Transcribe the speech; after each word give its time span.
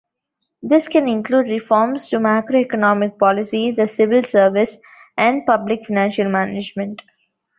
This 0.63 0.87
can 0.87 1.07
include 1.07 1.45
reforms 1.47 2.09
to 2.09 2.17
macroeconomic 2.17 3.19
policy, 3.19 3.69
the 3.69 3.85
civil 3.85 4.23
service, 4.23 4.77
and 5.15 5.45
public 5.45 5.85
financial 5.85 6.27
management. 6.27 7.03